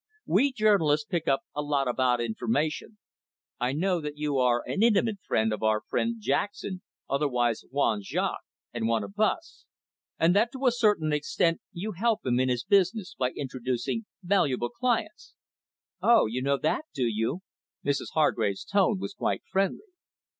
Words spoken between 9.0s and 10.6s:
of us; and that